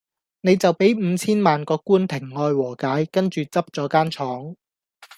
[0.41, 4.55] 你就比五千萬個官庭外和解，跟住執左間廠